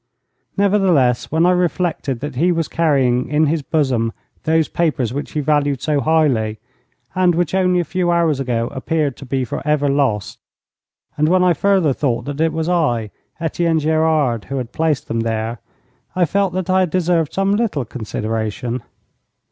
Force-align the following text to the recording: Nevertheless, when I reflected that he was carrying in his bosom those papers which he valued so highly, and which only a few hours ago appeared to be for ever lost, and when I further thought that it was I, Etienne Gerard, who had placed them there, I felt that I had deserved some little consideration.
Nevertheless, 0.57 1.31
when 1.31 1.45
I 1.45 1.51
reflected 1.51 2.21
that 2.21 2.33
he 2.35 2.51
was 2.51 2.67
carrying 2.67 3.27
in 3.27 3.45
his 3.45 3.61
bosom 3.61 4.13
those 4.45 4.67
papers 4.67 5.13
which 5.13 5.33
he 5.33 5.41
valued 5.41 5.79
so 5.79 5.99
highly, 6.01 6.57
and 7.13 7.35
which 7.35 7.53
only 7.53 7.79
a 7.79 7.83
few 7.83 8.09
hours 8.09 8.39
ago 8.39 8.69
appeared 8.73 9.15
to 9.17 9.27
be 9.27 9.45
for 9.45 9.61
ever 9.63 9.87
lost, 9.89 10.39
and 11.17 11.29
when 11.29 11.43
I 11.43 11.53
further 11.53 11.93
thought 11.93 12.25
that 12.25 12.41
it 12.41 12.51
was 12.51 12.67
I, 12.67 13.11
Etienne 13.39 13.77
Gerard, 13.77 14.45
who 14.45 14.57
had 14.57 14.71
placed 14.71 15.07
them 15.07 15.19
there, 15.19 15.59
I 16.15 16.25
felt 16.25 16.53
that 16.53 16.67
I 16.67 16.79
had 16.79 16.89
deserved 16.89 17.31
some 17.31 17.51
little 17.55 17.85
consideration. 17.85 18.81